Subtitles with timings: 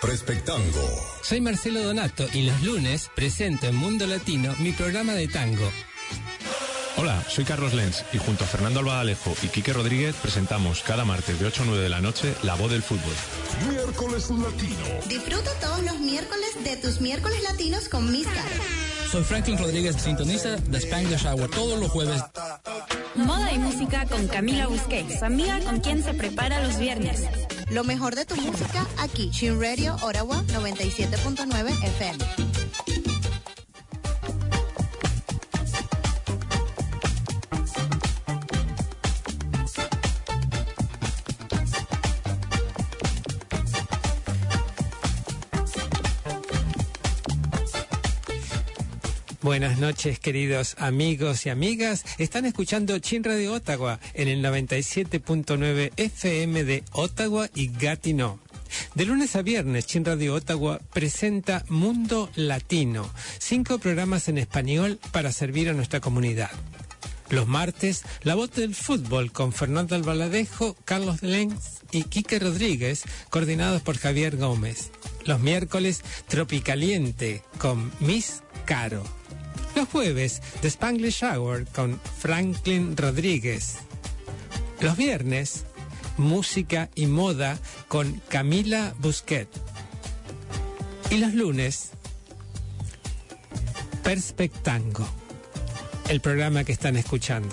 [0.00, 0.88] Prespectango.
[1.22, 5.70] Soy Marcelo Donato y los lunes presento en Mundo Latino mi programa de tango.
[6.96, 11.38] Hola, soy Carlos Lenz y junto a Fernando Albadalejo y Quique Rodríguez presentamos cada martes
[11.38, 13.12] de 8 a 9 de la noche La Voz del Fútbol.
[13.68, 15.06] Miércoles Latino.
[15.06, 18.48] Disfruta todos los miércoles de tus miércoles latinos con Miss Caro.
[19.10, 22.22] Soy Franklin Rodríguez, sintoniza The Spanglish Hour todos los jueves.
[23.16, 27.22] Moda y música con Camila Busquets, su amiga con quien se prepara los viernes.
[27.70, 32.59] Lo mejor de tu música aquí, Shin Radio Ottawa 97.9 FM.
[49.50, 52.04] Buenas noches, queridos amigos y amigas.
[52.18, 58.38] Están escuchando Chin Radio Ottawa en el 97.9 FM de Ottawa y Gatineau.
[58.94, 65.32] De lunes a viernes, Chin Radio Ottawa presenta Mundo Latino, cinco programas en español para
[65.32, 66.52] servir a nuestra comunidad.
[67.28, 73.82] Los martes, La Voz del Fútbol con Fernando Albaladejo, Carlos Lenz y Quique Rodríguez, coordinados
[73.82, 74.92] por Javier Gómez.
[75.24, 79.02] Los miércoles, Tropicaliente con Miss Caro.
[79.80, 83.76] Los jueves, The Spanglish Hour con Franklin Rodríguez.
[84.82, 85.64] Los viernes,
[86.18, 89.48] Música y Moda con Camila Busquet.
[91.08, 91.92] Y los lunes,
[94.04, 95.08] Perspectango,
[96.10, 97.48] el programa que están escuchando.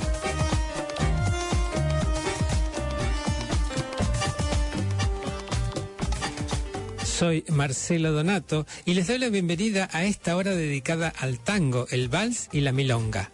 [7.18, 12.10] Soy Marcelo Donato y les doy la bienvenida a esta hora dedicada al tango, el
[12.10, 13.32] vals y la milonga.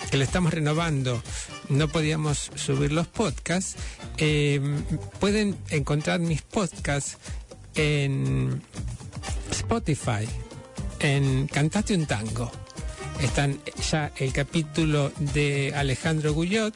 [0.10, 1.22] que le estamos renovando
[1.70, 3.76] no podíamos subir los podcasts,
[4.18, 4.60] eh,
[5.20, 7.18] pueden encontrar mis podcasts
[7.76, 8.62] en
[9.52, 10.28] Spotify,
[11.00, 12.52] en Cantate un Tango.
[13.22, 13.60] Están
[13.90, 16.74] ya el capítulo de Alejandro Gullot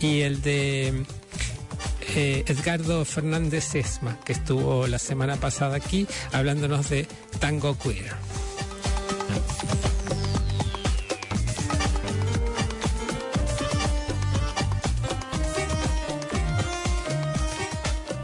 [0.00, 1.04] y el de
[2.14, 7.06] eh, Edgardo Fernández Esma, que estuvo la semana pasada aquí hablándonos de
[7.38, 8.12] tango queer.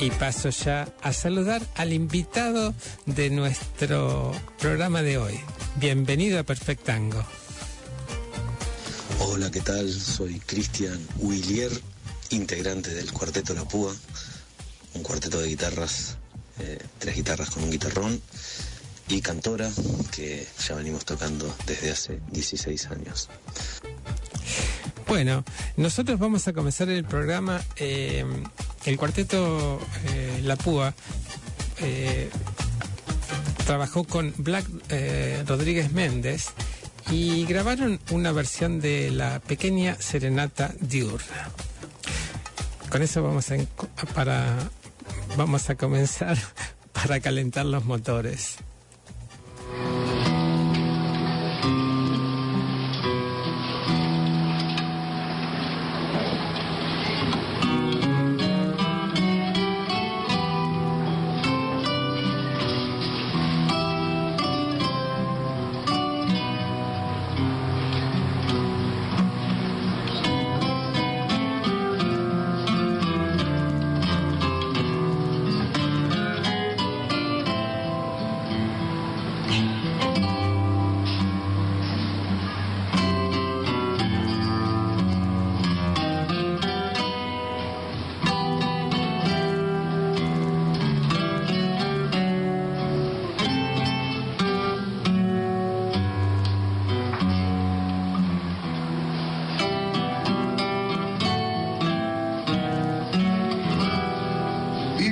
[0.01, 2.75] Y paso ya a saludar al invitado
[3.07, 5.41] de nuestro programa de hoy.
[5.77, 7.25] Bienvenido a Perfectango.
[9.21, 9.91] Hola, ¿qué tal?
[9.93, 11.71] Soy Cristian Willier,
[12.31, 13.95] integrante del Cuarteto La Púa,
[14.95, 16.19] un cuarteto de guitarras,
[16.59, 18.21] eh, tres guitarras con un guitarrón
[19.09, 19.71] y cantora
[20.11, 23.29] que ya venimos tocando desde hace 16 años.
[25.07, 25.45] Bueno,
[25.77, 27.63] nosotros vamos a comenzar el programa.
[27.77, 28.25] eh,
[28.85, 30.95] el cuarteto eh, La Púa
[33.67, 34.67] trabajó con Black
[35.47, 36.49] Rodríguez Méndez
[37.11, 41.51] y grabaron una versión de la pequeña serenata diurna.
[42.91, 43.57] Con eso vamos a,
[44.15, 44.57] para,
[45.37, 46.39] vamos a comenzar
[46.93, 48.57] para calentar los motores.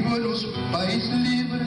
[0.03, 1.61] frivolos, país libre.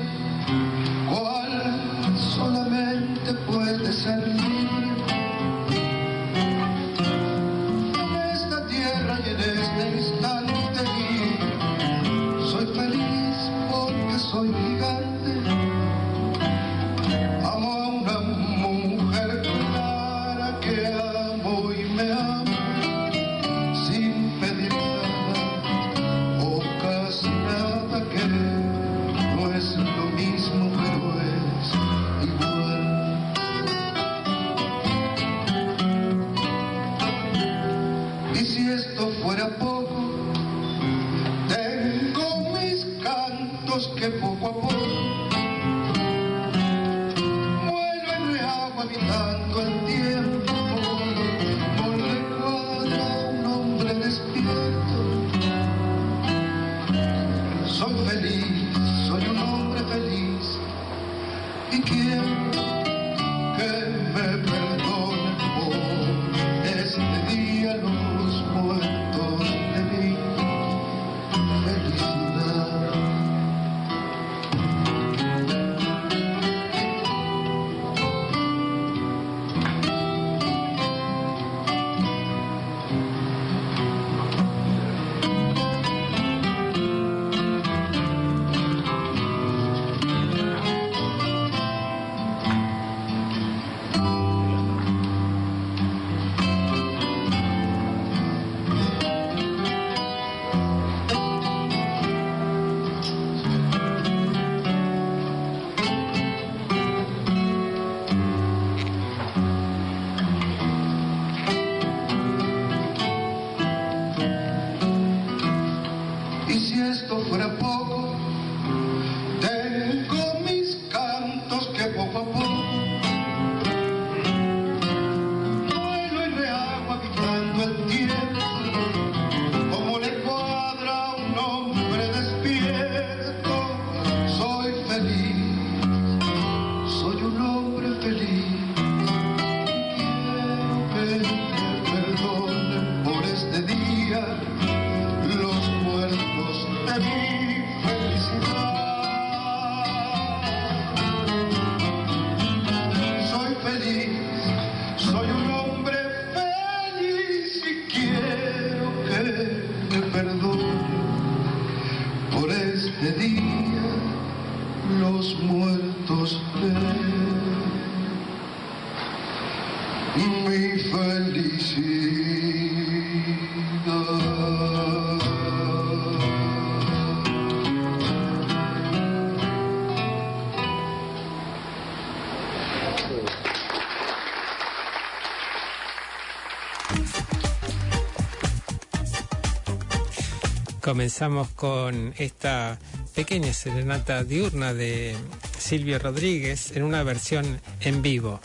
[190.85, 192.77] Comenzamos con esta
[193.15, 195.17] pequeña serenata diurna de
[195.57, 198.39] Silvio Rodríguez en una versión en vivo.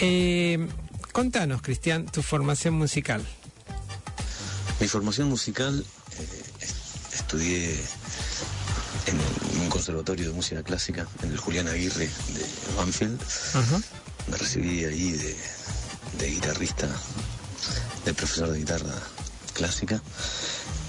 [0.00, 0.66] Eh,
[1.12, 3.22] contanos, Cristian, tu formación musical.
[4.80, 5.84] Mi formación musical,
[6.18, 7.74] eh, est- estudié
[9.04, 12.46] en un conservatorio de música clásica, en el Julián Aguirre de
[12.78, 13.20] Banfield.
[14.30, 15.36] Me recibí ahí de,
[16.20, 16.88] de guitarrista,
[18.06, 18.94] de profesor de guitarra
[19.52, 20.00] clásica.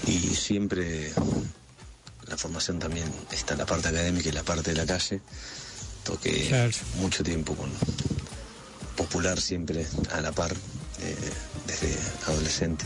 [0.06, 1.12] Y siempre
[2.26, 5.20] la formación también está en la parte académica y la parte de la calle.
[6.04, 6.72] Toqué Claro.
[6.96, 7.70] mucho tiempo con
[8.96, 10.52] popular siempre a la par,
[11.00, 11.16] eh,
[11.66, 12.84] desde adolescente.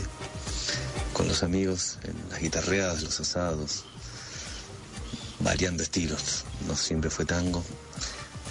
[1.13, 3.85] Con los amigos, en las guitarreadas, los asados,
[5.39, 6.45] variando estilos.
[6.67, 7.63] No siempre fue tango.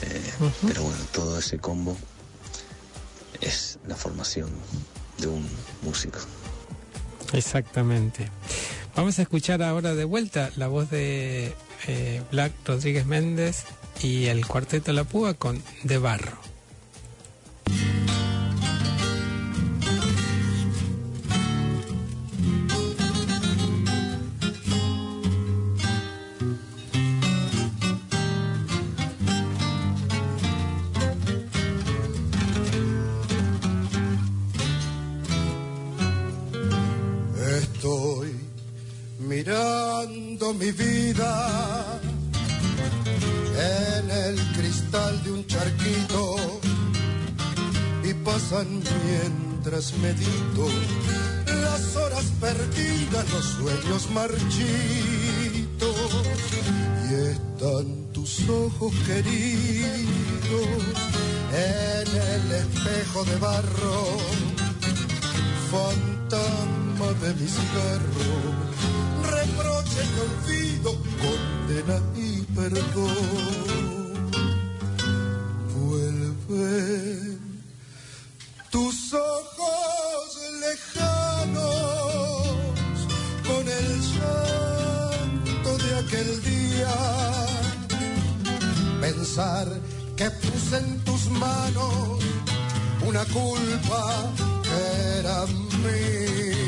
[0.02, 0.32] eh,
[0.66, 1.96] Pero bueno, todo ese combo
[3.40, 4.50] es la formación
[5.18, 5.49] de un
[5.82, 6.18] músico.
[7.33, 8.28] Exactamente.
[8.95, 11.52] Vamos a escuchar ahora de vuelta la voz de
[11.87, 13.64] eh, Black Rodríguez Méndez
[14.02, 16.55] y el cuarteto La Púa con De Barro.
[44.66, 46.37] Cristal de un charquito
[48.02, 50.68] y pasan mientras medito
[51.46, 54.56] las horas perdidas, los sueños marchitos
[57.08, 60.00] y están tus ojos queridos
[61.52, 64.18] en el espejo de barro
[65.70, 68.30] fantasma de mi cigarro,
[69.30, 70.90] reproche y olvido,
[71.23, 73.85] condena y perdón.
[78.70, 81.66] Tus ojos lejanos
[83.44, 86.94] con el llanto de aquel día.
[89.00, 89.66] Pensar
[90.16, 92.22] que puse en tus manos
[93.04, 94.30] una culpa
[94.62, 95.46] que era
[95.82, 96.66] mía.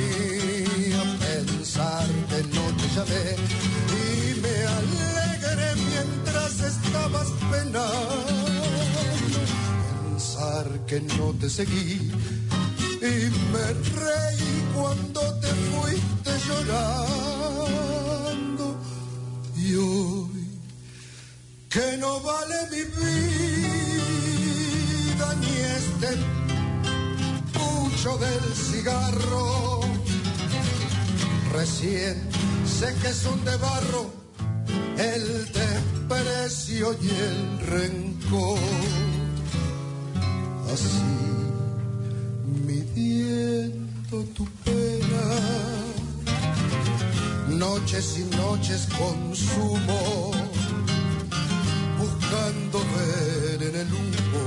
[1.21, 3.37] Pensar que no te llamé
[3.95, 5.69] y me alegré
[10.87, 12.11] que no te seguí.
[13.01, 13.73] Y me
[14.03, 17.87] reí cuando te fuiste llorando.
[19.57, 20.49] Y hoy
[21.69, 24.15] que no vale mi vida
[25.41, 26.11] ni este
[27.53, 29.81] pucho del cigarro.
[31.53, 32.15] Recién
[32.67, 34.19] sé que son de barro
[34.99, 38.59] el desprecio y el rencor
[40.79, 41.03] así
[42.67, 45.25] midiendo tu pena.
[47.49, 50.33] Noches y noches consumo,
[51.99, 54.45] buscando ver en el humo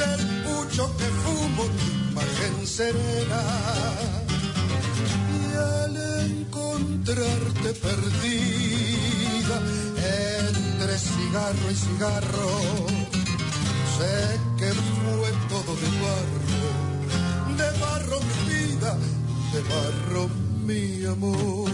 [0.00, 3.42] del pucho que fumo tu imagen serena.
[5.38, 5.94] Y al
[6.30, 9.56] encontrarte perdida
[10.30, 12.50] entre cigarro y cigarro,
[13.96, 14.14] sé
[14.58, 14.68] que
[15.80, 18.96] de barro, de barro mi vida,
[19.52, 20.28] de barro
[20.66, 21.71] mi amor.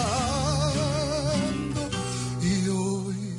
[2.41, 3.37] Y hoy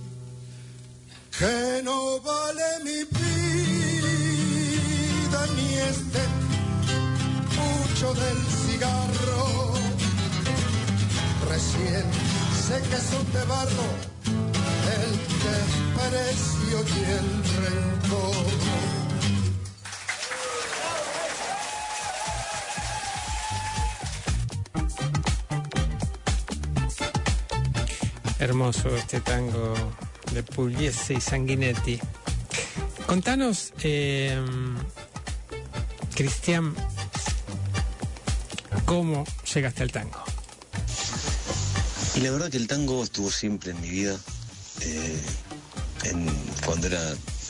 [1.39, 3.41] que no vale mi vida
[5.57, 6.21] ni este
[7.55, 9.73] pucho del cigarro.
[11.49, 12.05] Recién
[12.67, 13.89] sé que son de barro
[15.01, 15.13] el
[15.47, 17.29] desprecio y el
[17.65, 19.04] rencor.
[28.65, 29.75] Hermoso este tango
[30.33, 32.01] de Pugliese y Sanguinetti.
[33.07, 34.43] Contanos, eh,
[36.15, 36.75] Cristian,
[38.87, 40.25] cómo llegaste al tango.
[42.15, 44.17] Y la verdad que el tango estuvo siempre en mi vida.
[44.81, 45.21] Eh,
[46.65, 47.03] cuando era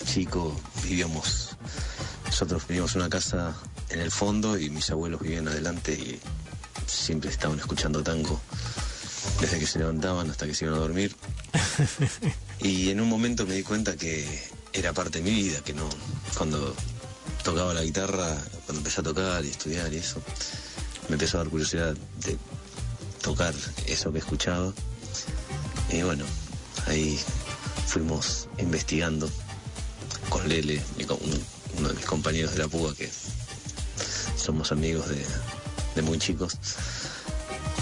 [0.06, 1.56] chico vivíamos,
[2.26, 3.54] nosotros vivíamos una casa
[3.90, 6.18] en el fondo y mis abuelos vivían adelante y
[6.88, 8.40] siempre estaban escuchando tango
[9.45, 11.15] desde que se levantaban hasta que se iban a dormir.
[12.61, 14.25] Y en un momento me di cuenta que
[14.73, 15.87] era parte de mi vida, que no,
[16.39, 16.75] cuando
[17.43, 18.35] tocaba la guitarra,
[18.65, 20.23] cuando empecé a tocar y estudiar y eso,
[21.09, 22.39] me empezó a dar curiosidad de
[23.21, 23.53] tocar
[23.87, 24.73] eso que escuchaba.
[25.91, 26.25] Y bueno,
[26.87, 27.21] ahí
[27.87, 29.29] fuimos investigando
[30.31, 30.81] con Lele,
[31.77, 33.11] uno de mis compañeros de la púa que
[34.39, 35.23] somos amigos de,
[35.97, 36.57] de muy chicos.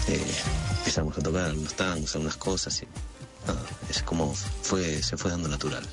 [0.08, 2.86] Eh, empezamos a tocar algunos tangos, algunas cosas y
[3.88, 5.84] es como fue, se fue dando natural.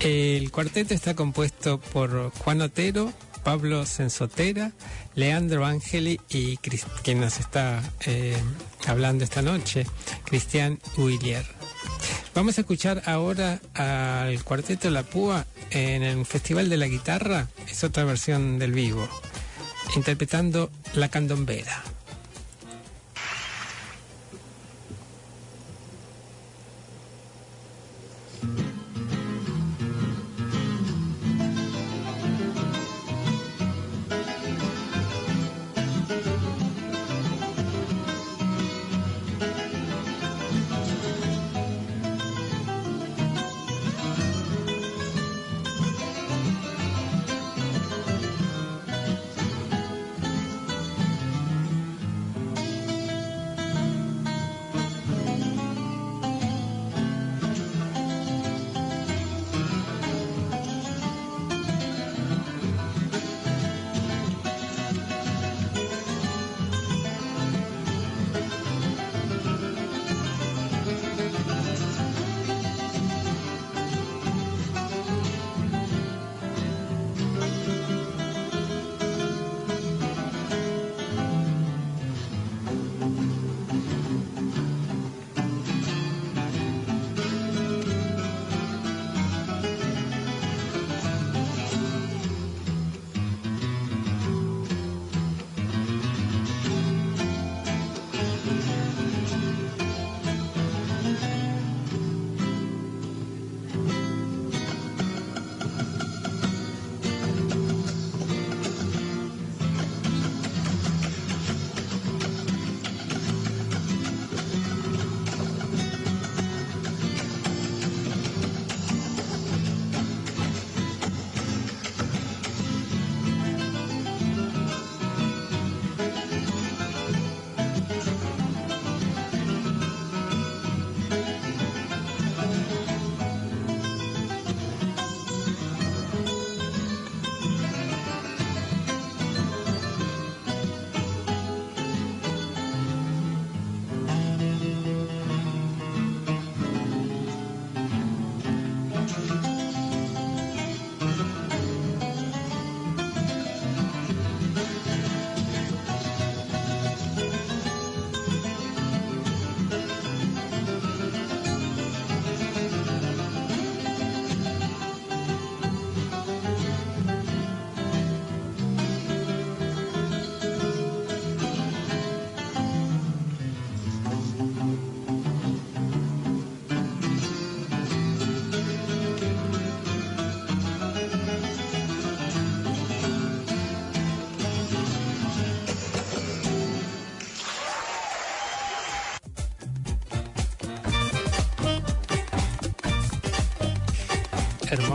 [0.00, 3.12] El cuarteto está compuesto por Juan Otero,
[3.44, 4.72] Pablo Sensotera,
[5.14, 8.36] Leandro Ángeli y Cris- quien nos está eh,
[8.86, 9.84] hablando esta noche,
[10.24, 11.44] Cristian Huillier.
[12.34, 17.82] Vamos a escuchar ahora al cuarteto La Púa en el Festival de la Guitarra, es
[17.84, 19.06] otra versión del vivo,
[19.96, 21.82] interpretando La Candombera.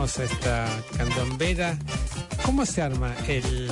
[0.08, 1.78] Hermosa esta candombera.
[2.44, 3.70] ¿Cómo se arma el,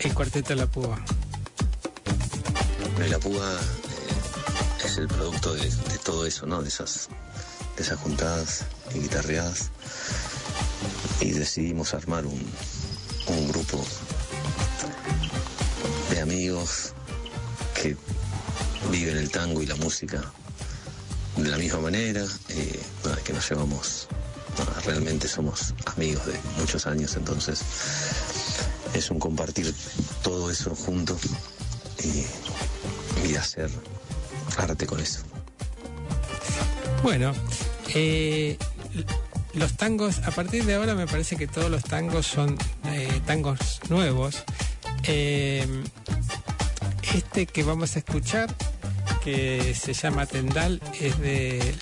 [0.00, 0.98] el cuarteto de la púa?
[3.08, 5.70] La púa eh, es el producto de,
[6.04, 6.62] todo eso, ¿no?
[6.62, 7.08] De esas,
[7.76, 9.70] de esas juntadas y guitarreadas.
[11.20, 12.40] Y decidimos armar un,
[13.26, 13.84] un grupo
[16.10, 16.92] de amigos
[17.74, 17.96] que
[18.90, 20.32] viven el tango y la música
[21.36, 22.80] de la misma manera, eh,
[23.24, 24.06] que nos llevamos,
[24.84, 27.60] realmente somos amigos de muchos años, entonces
[28.94, 29.74] es un compartir
[30.22, 31.20] todo eso juntos
[32.02, 33.70] y, y hacer
[34.56, 35.20] arte con eso.
[37.02, 37.34] Bueno,
[37.94, 38.56] eh,
[39.54, 43.80] los tangos, a partir de ahora me parece que todos los tangos son eh, tangos
[43.88, 44.42] nuevos.
[45.04, 45.66] Eh,
[47.14, 48.52] este que vamos a escuchar,
[49.22, 51.74] que se llama Tendal, es de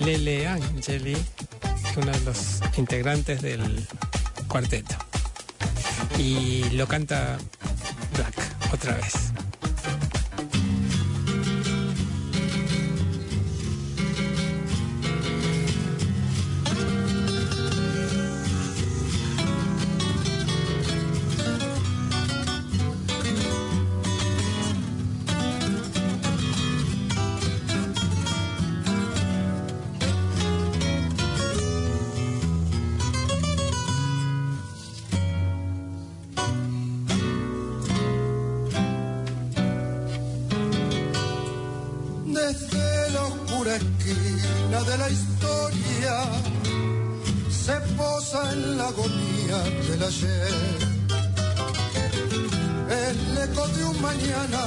[0.00, 1.16] Lele Angeli,
[1.96, 3.86] uno de los integrantes del
[4.48, 4.94] cuarteto.
[6.18, 7.38] Y lo canta
[8.14, 8.34] Black
[8.72, 9.27] otra vez.
[50.06, 50.78] Ayer.
[52.90, 54.64] El eco de un mañana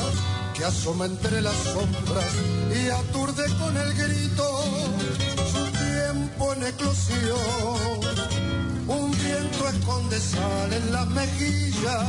[0.53, 2.33] que asoma entre las sombras
[2.73, 4.63] y aturde con el grito
[5.51, 7.99] su tiempo en eclosión.
[8.87, 12.03] Un viento esconde sal en las mejillas,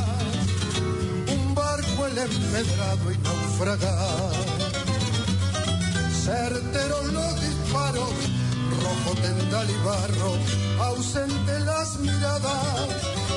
[1.33, 4.73] un barco el empedrado y naufragar
[6.23, 8.09] certeros los disparos,
[8.71, 10.37] rojo tendal y barro,
[10.83, 12.87] ausente las miradas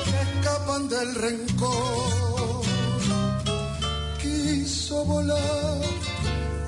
[0.05, 2.61] que escapan del rencor.
[4.21, 5.81] Quiso volar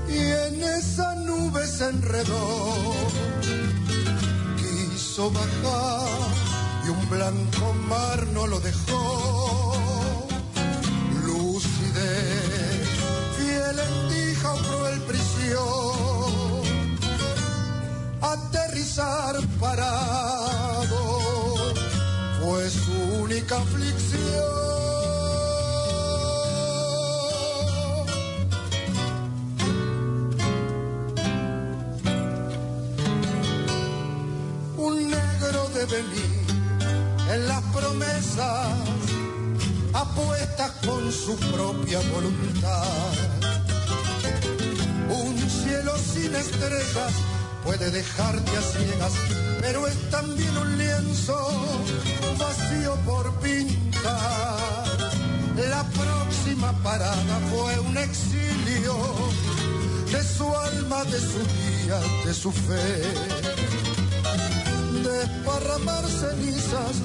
[0.07, 2.73] y en esa nube se enredó.
[4.57, 6.07] Quiso bajar
[6.85, 9.68] y un blanco mar no lo dejó.
[23.39, 24.19] Única aflicción.
[34.77, 36.45] Un negro de venir
[37.31, 38.67] en las promesas
[39.93, 42.83] apuestas con su propia voluntad.
[45.09, 47.13] Un cielo sin estrellas
[47.63, 49.13] puede dejarte a ciegas,
[49.59, 51.37] pero es también un lienzo
[52.37, 54.97] vacío por pintar.
[55.69, 58.95] La próxima parada fue un exilio
[60.11, 63.03] de su alma, de su guía, de su fe.
[65.03, 66.95] Desparramar cenizas,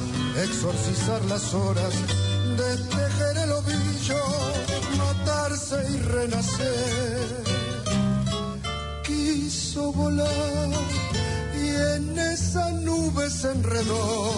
[0.42, 1.94] exorcizar las horas,
[2.56, 4.22] despejar el ovillo,
[4.98, 7.44] matarse y renacer
[9.04, 10.68] quiso volar
[11.74, 14.32] en esa nube se enredó.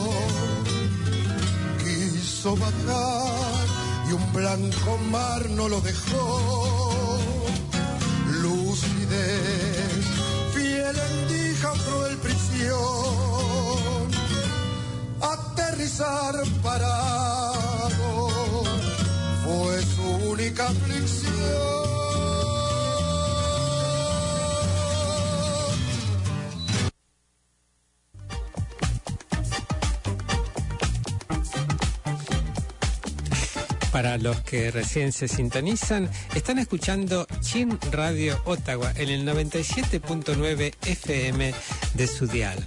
[1.83, 3.67] Quiso bajar
[4.09, 7.19] y un blanco mar no lo dejó.
[8.43, 10.05] Lucidez,
[10.55, 12.77] fiel endija, cruel prisión.
[15.21, 18.29] Aterrizar parado
[19.45, 21.76] fue su única aflicción.
[34.27, 41.55] Los que recién se sintonizan, están escuchando Chin Radio Ottawa en el 97.9 FM
[41.95, 42.59] de su dial.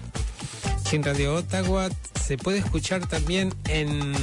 [0.83, 1.89] Chin Radio Ottawa
[2.25, 4.13] se puede escuchar también en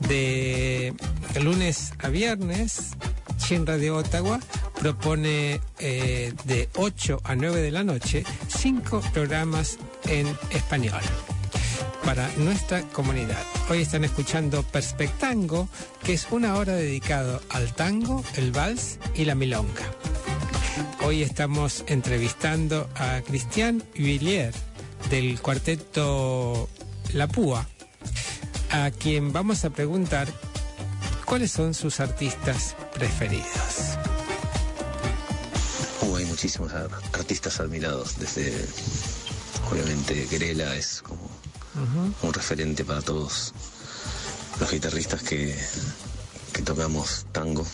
[0.00, 0.92] De
[1.40, 2.96] lunes a viernes,
[3.38, 4.38] Chin Radio Ottawa
[4.78, 11.00] propone eh, de 8 a 9 de la noche cinco programas en español.
[12.04, 13.42] para nuestra comunidad.
[13.68, 15.68] Hoy están escuchando Perspectango,
[16.02, 19.84] que es una hora dedicado al tango, el vals y la milonga.
[21.04, 24.56] Hoy estamos entrevistando a Cristian Villiers
[25.10, 26.68] del cuarteto
[27.12, 27.66] La Púa,
[28.70, 30.28] a quien vamos a preguntar
[31.28, 33.96] cuáles son sus artistas preferidos.
[36.02, 38.66] Uh, hay muchísimos ar- artistas admirados, desde
[39.70, 41.28] obviamente Grela es como
[42.22, 43.52] un referente para todos
[44.58, 45.56] los guitarristas que,
[46.52, 47.64] que tocamos tango.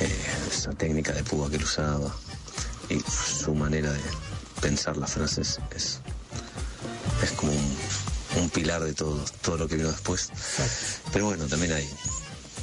[0.00, 2.14] Eh, esa técnica de púa que él usaba
[2.88, 4.00] y su manera de
[4.62, 6.00] pensar las frases es,
[7.22, 7.76] es como un,
[8.36, 10.30] un pilar de todo, todo lo que vino después.
[11.12, 11.88] Pero bueno, también hay,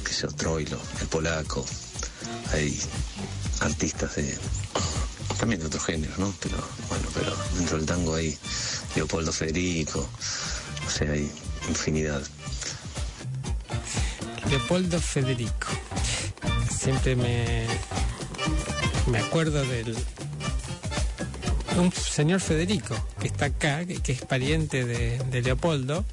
[0.04, 1.64] qué sé yo, Troilo, el polaco,
[2.52, 2.80] hay
[3.60, 4.38] artistas de
[5.38, 6.34] también de otros géneros, ¿no?
[6.40, 6.56] Pero
[6.88, 8.36] bueno, pero dentro del tango hay
[8.96, 10.08] Leopoldo Federico,
[10.86, 11.30] o sea, hay
[11.68, 12.22] infinidad.
[14.50, 15.68] Leopoldo Federico.
[16.76, 17.66] Siempre me,
[19.06, 19.94] me acuerdo del
[21.76, 26.04] un señor Federico que está acá, que, es pariente de, Leopoldo.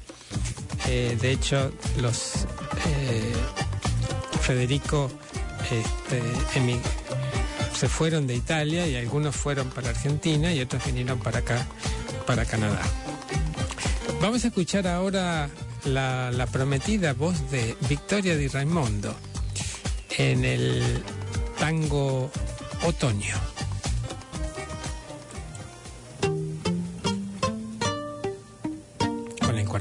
[0.88, 2.46] Eh, de hecho, los
[2.86, 3.32] eh,
[4.40, 5.10] Federico
[5.64, 6.22] este,
[7.74, 11.66] se fueron de Italia y algunos fueron para Argentina y otros vinieron para acá,
[12.26, 12.80] para Canadá.
[14.20, 15.50] Vamos a escuchar ahora
[15.84, 19.14] la, la prometida voz de Victoria Di Raimondo
[20.16, 21.02] en el
[21.58, 22.30] tango
[22.84, 23.55] Otoño.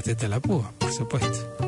[0.05, 1.57] Con el cuarteto de la púa, por supuesto.
[1.59, 1.64] El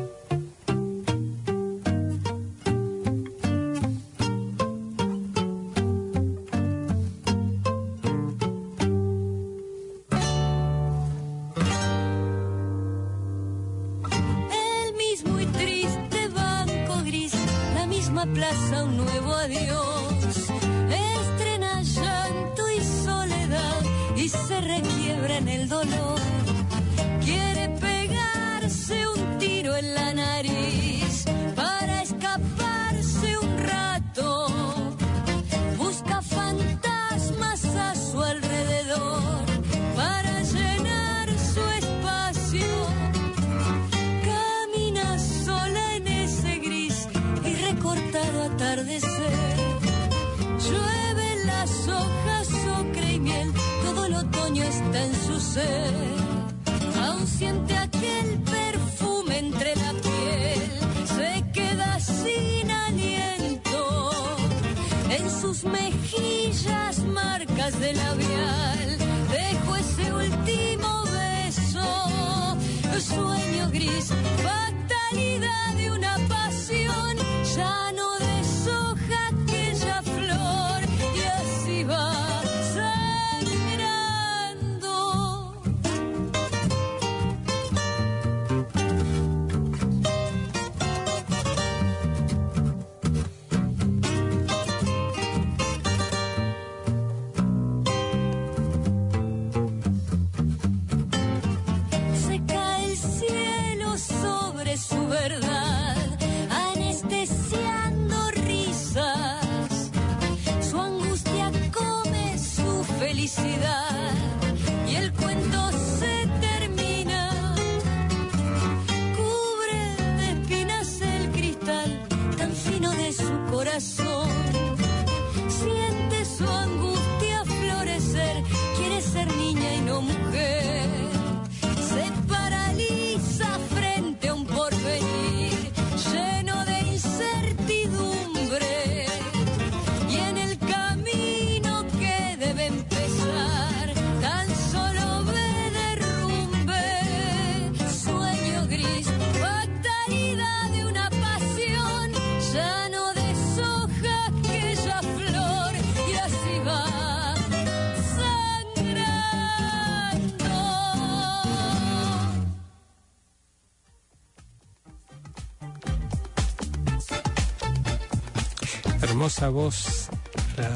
[169.38, 170.08] Hermosa voz
[170.56, 170.68] la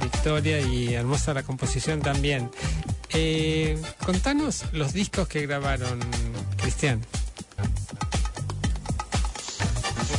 [0.00, 2.48] Victoria y hermosa la composición también.
[3.12, 5.98] Eh, contanos los discos que grabaron,
[6.56, 7.04] Cristian.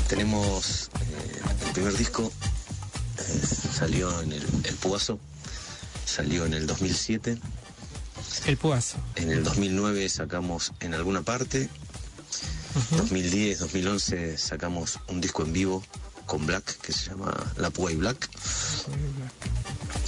[0.09, 2.29] Tenemos eh, el primer disco,
[3.17, 5.17] eh, salió en el, el Puazo,
[6.05, 7.37] salió en el 2007.
[8.45, 8.97] El Puazo.
[9.15, 11.69] En el 2009 sacamos En alguna parte.
[12.91, 15.81] 2010, 2011 sacamos un disco en vivo
[16.25, 18.29] con Black que se llama La Púa y Black.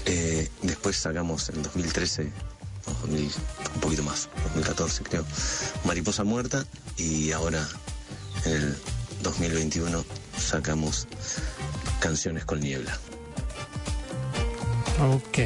[0.06, 3.32] Eh, después sacamos en 2013, no, 2000,
[3.76, 5.26] un poquito más, 2014 creo,
[5.86, 6.66] Mariposa Muerta
[6.98, 7.68] y ahora
[8.46, 8.78] en el
[9.24, 10.06] 2021
[10.38, 11.08] sacamos
[12.00, 12.98] Canciones con Niebla.
[15.00, 15.40] Ok.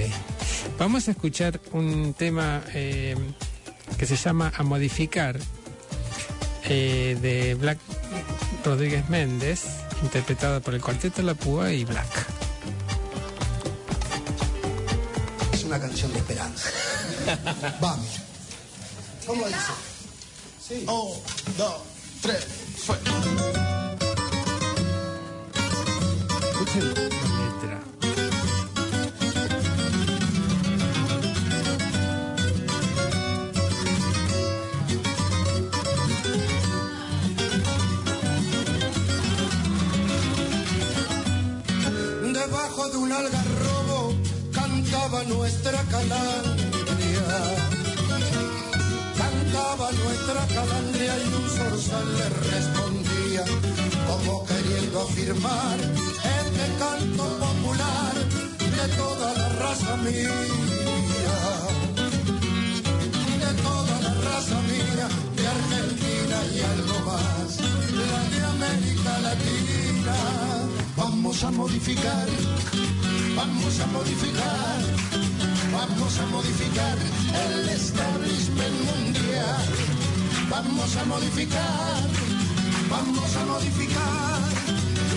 [0.78, 3.16] Vamos a escuchar un tema eh,
[3.98, 5.40] que se llama A Modificar
[6.66, 7.80] eh, de Black
[8.64, 9.64] Rodríguez Méndez,
[10.02, 12.28] interpretado por el Cuarteto La Púa y Black.
[15.54, 16.70] Es una canción de esperanza.
[17.82, 18.08] Vamos.
[19.26, 19.60] ¿Cómo dice?
[20.68, 20.86] Sí.
[20.88, 21.18] Un,
[21.58, 21.82] dos,
[22.22, 22.46] tres,
[22.86, 22.98] fue.
[26.52, 27.11] Escuchen
[52.18, 53.44] le respondía,
[54.08, 58.14] como queriendo afirmar este canto popular
[58.60, 60.36] de toda la raza mía.
[63.44, 67.60] De toda la raza mía, de Argentina y algo más,
[68.10, 70.18] la de América Latina.
[70.98, 72.28] Vamos a modificar,
[73.36, 74.80] vamos a modificar,
[75.72, 76.98] vamos a modificar
[77.46, 79.91] el establishment mundial.
[80.52, 82.04] Vamos a modificar,
[82.90, 84.42] vamos a modificar,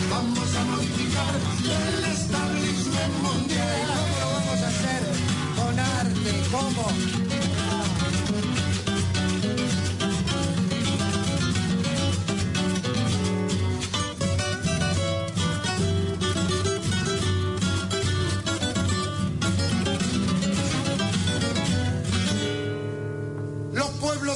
[0.08, 3.86] vamos a modificar el establishment mundial.
[3.88, 5.02] ¿Cómo lo vamos a hacer?
[5.56, 7.23] Con arte, ¿cómo?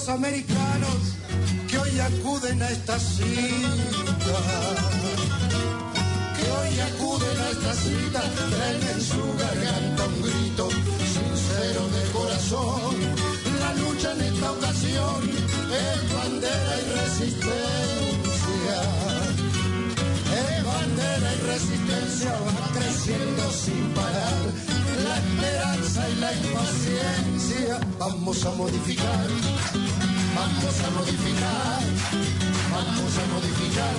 [0.08, 1.16] Americanos
[1.68, 4.38] que hoy acuden a esta cita,
[6.36, 12.94] que hoy acuden a esta cita, traen en su garganta un grito sincero de corazón.
[13.60, 15.30] La lucha en esta ocasión
[15.72, 18.78] es bandera y resistencia.
[20.40, 24.38] Es bandera y resistencia va creciendo sin parar.
[25.04, 27.80] La esperanza y la impaciencia.
[27.98, 29.26] Vamos a modificar,
[30.38, 31.80] vamos a modificar,
[32.70, 33.94] vamos a modificar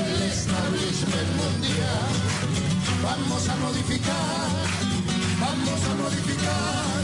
[0.00, 2.12] el establishment mundial.
[3.02, 4.50] Vamos a modificar,
[5.40, 7.00] vamos a modificar,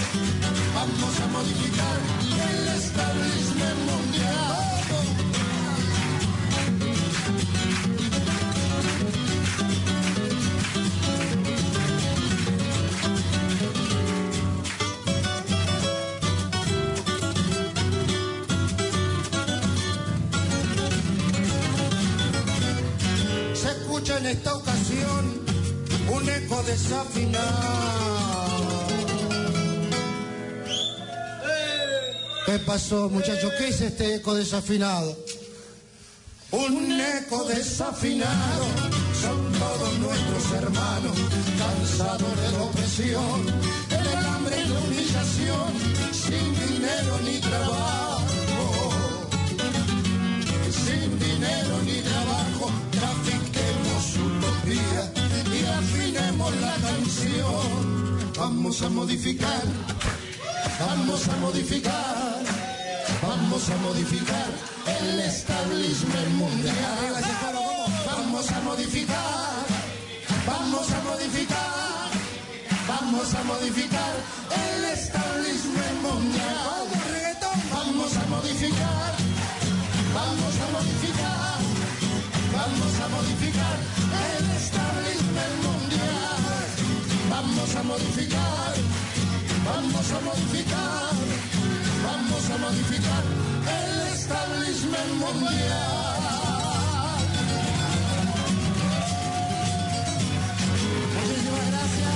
[0.75, 1.99] vamos a modificar
[2.49, 3.60] el establishment
[24.31, 25.41] esta ocasión
[26.13, 27.41] un eco desafinado.
[32.47, 33.53] ¿Qué pasó, muchachos?
[33.59, 35.17] ¿Qué es este eco desafinado?
[36.53, 38.65] Un eco desafinado
[39.21, 41.17] son todos nuestros hermanos,
[41.59, 43.47] cansados de la opresión,
[43.89, 45.73] del hambre y la humillación,
[46.13, 48.31] sin dinero ni trabajo
[50.71, 52.71] sin dinero ni trabajo,
[56.61, 58.33] la canción.
[58.37, 59.63] Vamos a modificar,
[60.81, 62.43] vamos a modificar,
[63.23, 64.51] vamos a modificar
[65.01, 66.75] el establishment mundial.
[68.07, 69.67] Vamos a modificar,
[70.47, 72.11] vamos a modificar,
[72.89, 74.15] vamos a modificar
[74.51, 76.61] el establishment mundial.
[77.73, 79.11] Vamos a modificar.
[80.13, 81.59] Vamos a modificar,
[82.53, 83.77] vamos a modificar
[84.27, 85.90] el establishment mundial.
[87.43, 88.75] Vamos a modificar,
[89.65, 91.15] vamos a modificar,
[92.05, 93.25] vamos a modificar
[93.81, 95.51] el establishment mundial.
[101.17, 102.15] Muchísimas gracias.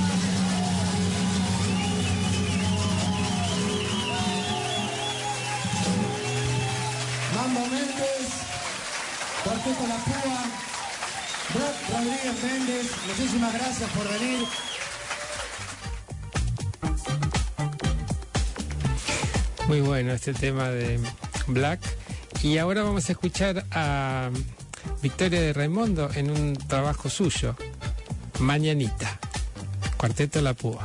[7.35, 8.29] Mambo Méndez,
[9.43, 10.41] Cuarteto La Púa,
[11.55, 14.74] Brad Rodríguez Méndez, muchísimas gracias por venir.
[19.67, 21.01] Muy bueno este tema de
[21.47, 21.81] Black.
[22.43, 24.31] Y ahora vamos a escuchar a
[25.03, 27.57] Victoria de Raimundo en un trabajo suyo,
[28.41, 29.19] Mañanita,
[29.97, 30.85] Cuarteto La Púa.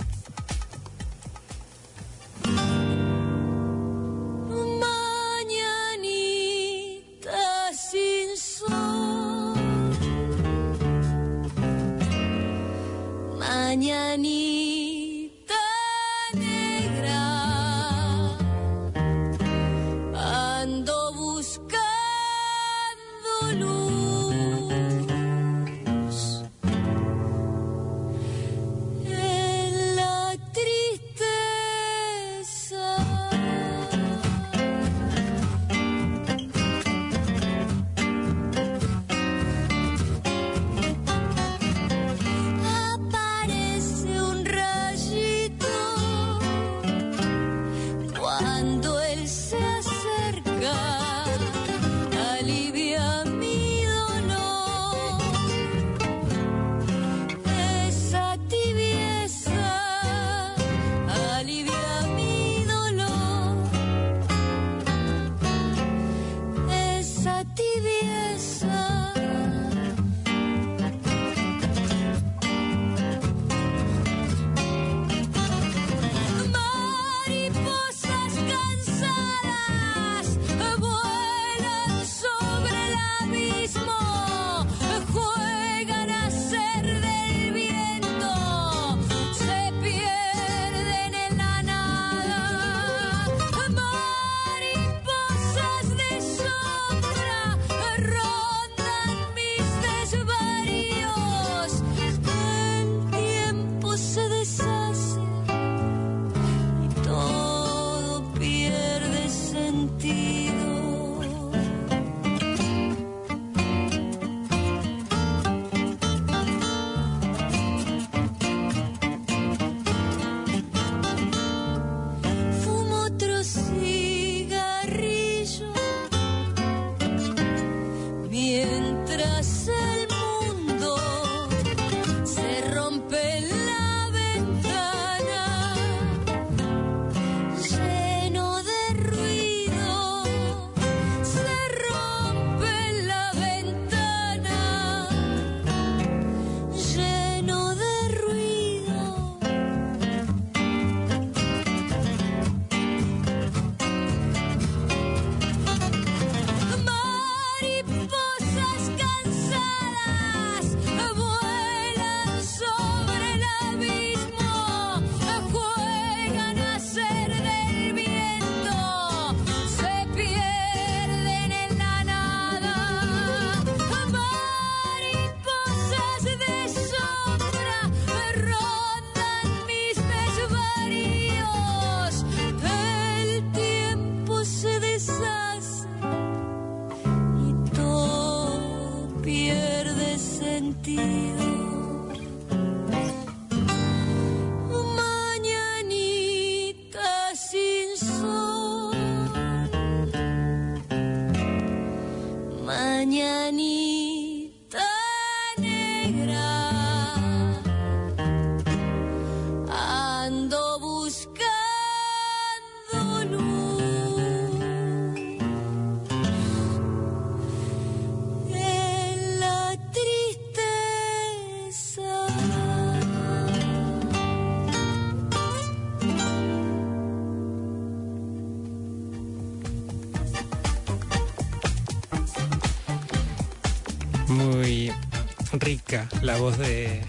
[236.22, 237.02] La voz de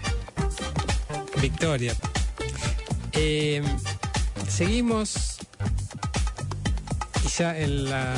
[1.41, 1.95] Victoria.
[3.13, 3.61] Eh,
[4.47, 5.37] seguimos
[7.37, 8.15] ya en la,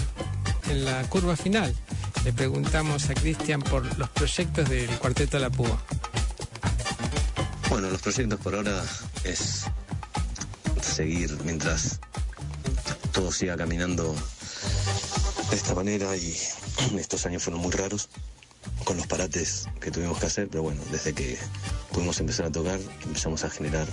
[0.70, 1.74] en la curva final.
[2.26, 5.82] Le preguntamos a Cristian por los proyectos del Cuarteto La Púa.
[7.70, 8.84] Bueno, los proyectos por ahora
[9.24, 9.66] es
[10.82, 12.00] seguir mientras
[13.12, 14.16] todo siga caminando
[15.50, 16.38] de esta manera y
[16.98, 18.10] estos años fueron muy raros
[18.84, 21.38] con los parates que tuvimos que hacer, pero bueno, desde que
[21.92, 23.88] pudimos empezar a tocar empezamos a generar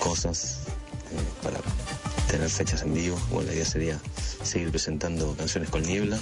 [0.00, 0.60] cosas
[1.12, 1.58] eh, para
[2.28, 3.20] tener fechas en vivo.
[3.30, 4.00] Bueno, la idea sería
[4.42, 6.18] seguir presentando canciones con niebla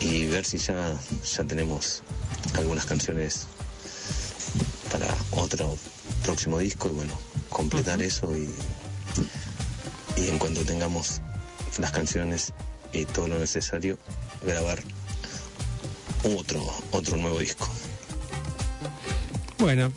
[0.00, 0.98] y ver si ya,
[1.36, 2.02] ya tenemos
[2.54, 3.46] algunas canciones
[4.90, 5.76] para otro
[6.22, 7.12] próximo disco y bueno,
[7.50, 8.50] completar eso y,
[10.16, 11.20] y en cuanto tengamos
[11.78, 12.52] las canciones
[12.92, 13.98] y todo lo necesario,
[14.44, 14.82] grabar
[16.34, 17.68] otro, otro nuevo disco.
[19.58, 19.92] Bueno,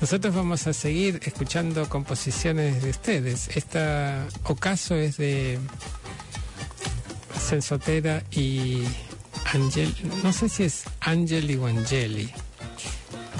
[0.00, 3.48] nosotros vamos a seguir escuchando composiciones de ustedes.
[3.56, 5.58] Esta ocaso es de
[7.40, 8.82] Sensotera y
[9.52, 12.32] Angel, no sé si es Angeli o Angeli.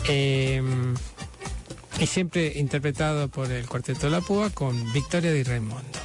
[0.08, 0.62] Eh,
[1.98, 6.01] y siempre interpretado por el Cuarteto La Púa con Victoria Di Raimundo.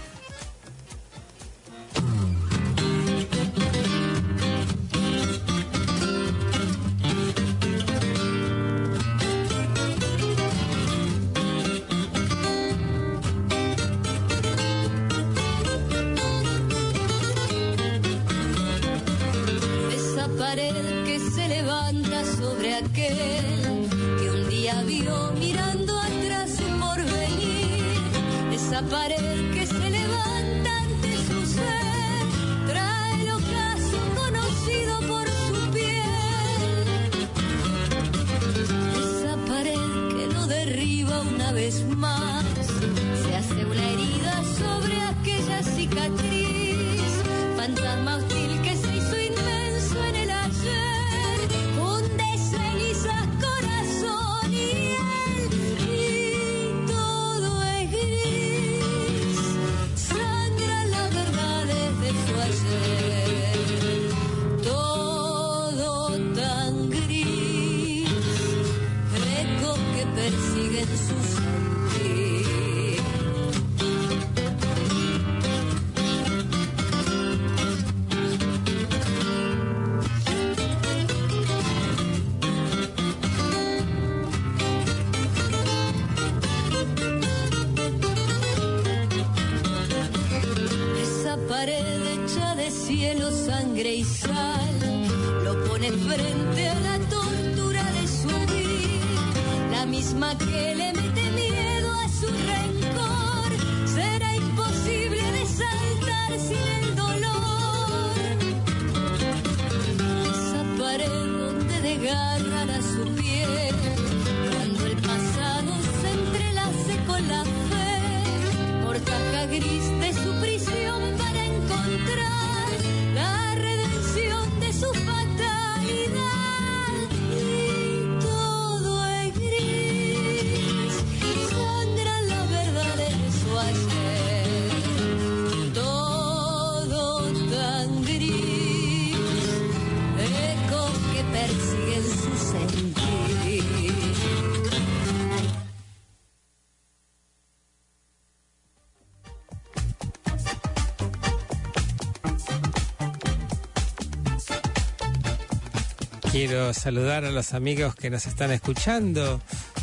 [156.49, 159.41] Quiero saludar a los amigos que nos están escuchando.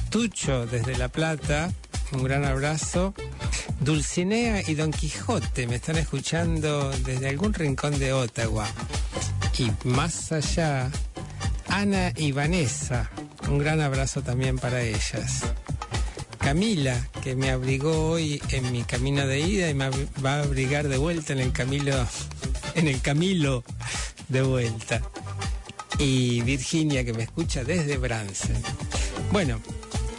[0.08, 1.70] Tucho desde La Plata,
[2.12, 3.12] un gran abrazo.
[3.80, 8.66] Dulcinea y Don Quijote me están escuchando desde algún rincón de Ottawa.
[9.58, 10.90] Y más allá,
[11.68, 13.10] Ana y Vanessa,
[13.46, 15.42] un gran abrazo también para ellas.
[16.38, 19.90] Camila, que me abrigó hoy en mi camino de ida y me
[20.24, 21.94] va a abrigar de vuelta en el camino,
[22.74, 23.62] en el camino
[24.30, 25.02] de vuelta
[25.99, 28.57] y Virginia que me escucha desde Bransen.
[29.32, 29.61] Bueno,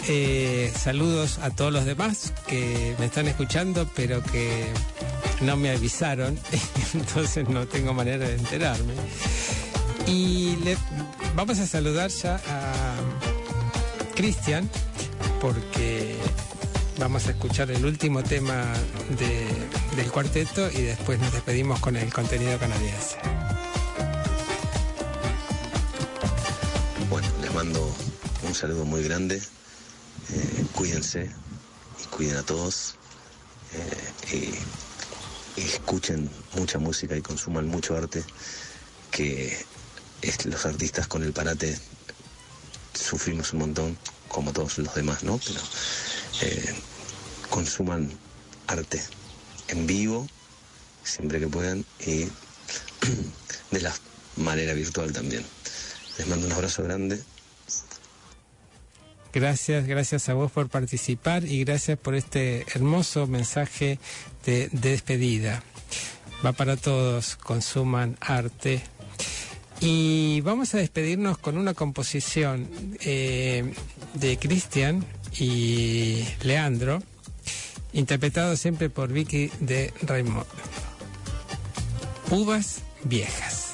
[0.07, 4.65] eh, saludos a todos los demás que me están escuchando, pero que
[5.41, 6.37] no me avisaron,
[6.93, 8.93] entonces no tengo manera de enterarme.
[10.07, 10.77] Y le,
[11.35, 12.95] vamos a saludar ya a
[14.15, 14.69] Cristian,
[15.41, 16.15] porque
[16.99, 18.63] vamos a escuchar el último tema
[19.19, 23.17] de- del cuarteto y después nos despedimos con el contenido canadiense.
[28.55, 29.35] Un saludo muy grande.
[29.35, 31.29] Eh, cuídense
[32.01, 32.95] y cuiden a todos.
[34.31, 34.55] Eh,
[35.57, 38.23] y, escuchen mucha música y consuman mucho arte.
[39.11, 39.57] Que
[40.45, 41.77] los artistas con el parate
[42.93, 43.97] sufrimos un montón,
[44.29, 45.37] como todos los demás, ¿no?
[45.37, 45.59] Pero
[46.41, 46.75] eh,
[47.49, 48.09] consuman
[48.67, 49.01] arte
[49.67, 50.29] en vivo
[51.03, 52.23] siempre que puedan y
[53.71, 53.93] de la
[54.37, 55.45] manera virtual también.
[56.17, 57.21] Les mando un abrazo grande.
[59.35, 63.99] Gracias, gracias a vos por participar y gracias por este hermoso mensaje
[64.45, 65.61] de, de despedida.
[66.43, 68.81] Va para todos, consuman arte.
[69.81, 72.69] Y vamos a despedirnos con una composición
[73.01, 73.73] eh,
[74.13, 75.05] de Cristian
[75.37, 77.03] y Leandro.
[77.91, 80.47] interpretado siempre por Vicky de Raymond.
[82.31, 83.64] Uvas viejas.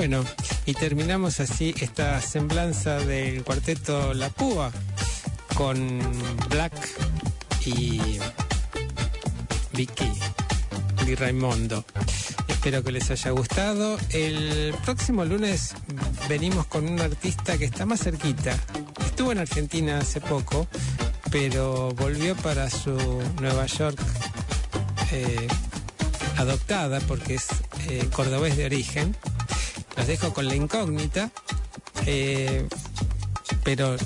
[0.00, 0.24] Bueno,
[0.64, 4.72] y terminamos así esta semblanza del cuarteto La Púa
[5.54, 6.00] con
[6.48, 6.72] Black
[7.66, 8.00] y
[9.74, 10.10] Vicky
[11.04, 11.84] Di Raimondo.
[12.48, 13.98] Espero que les haya gustado.
[14.08, 15.74] El próximo lunes
[16.30, 18.56] venimos con un artista que está más cerquita.
[19.04, 20.66] Estuvo en Argentina hace poco,
[21.30, 22.96] pero volvió para su
[23.38, 24.00] Nueva York
[25.12, 25.46] eh,
[26.38, 27.48] adoptada porque es
[27.90, 29.14] eh, cordobés de origen.
[30.00, 31.30] Los dejo con la incógnita,
[32.06, 32.66] eh,
[33.62, 33.96] pero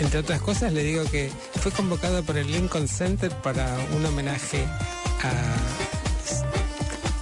[0.00, 1.30] entre otras cosas le digo que
[1.60, 4.66] fue convocado por el Lincoln Center para un homenaje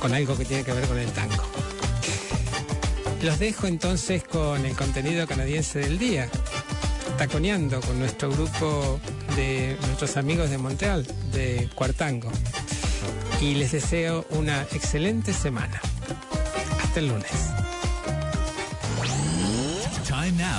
[0.01, 1.45] con algo que tiene que ver con el tango.
[3.21, 6.31] Los dejo entonces con el contenido canadiense del día,
[7.19, 8.99] taconeando con nuestro grupo
[9.37, 12.33] de nuestros amigos de Montreal, de Cuartango.
[13.43, 15.83] Y les deseo una excelente semana.
[16.83, 17.62] Hasta el lunes.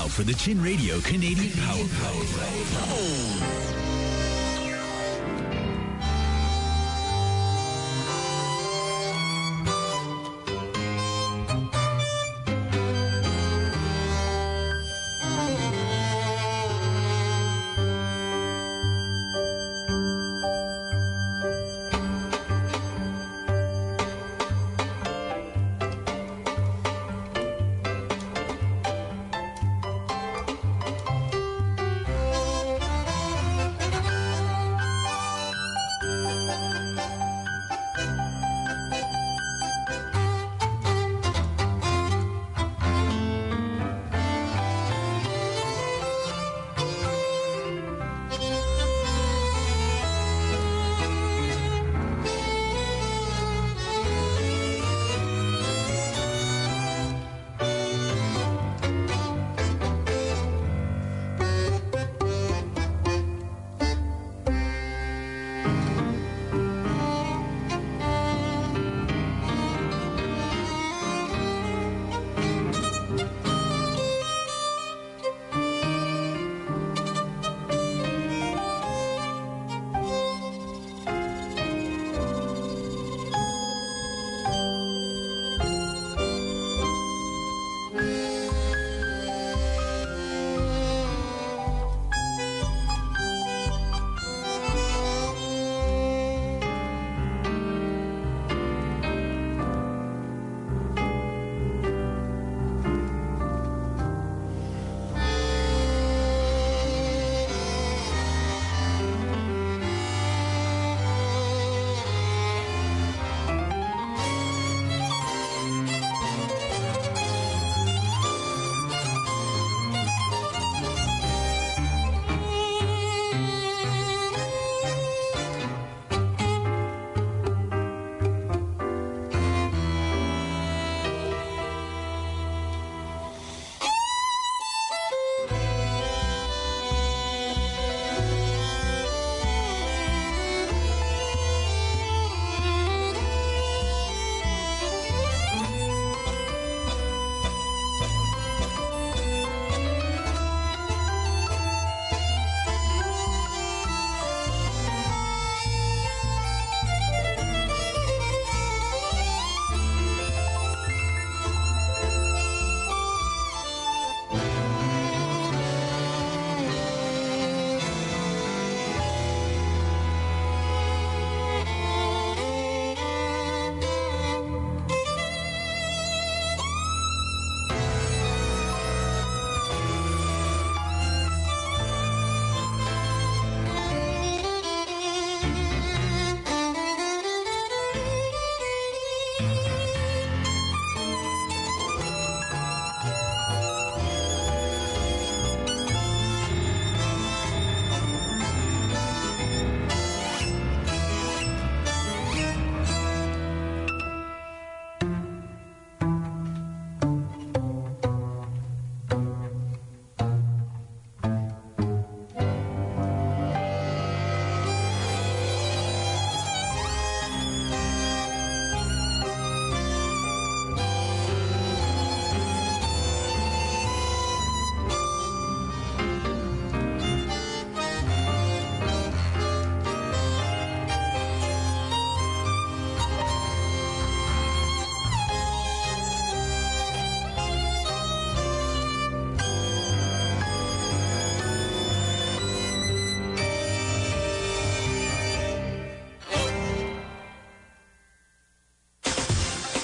[0.03, 3.62] Now for the Chin Radio Canadian Power.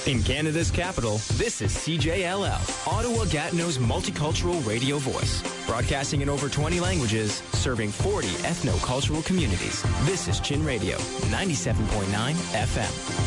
[0.09, 5.43] In Canada's capital, this is CJLL, Ottawa Gatineau's multicultural radio voice.
[5.67, 9.83] Broadcasting in over 20 languages, serving 40 ethno-cultural communities.
[10.05, 10.97] This is Chin Radio,
[11.29, 13.18] 97.9 FM.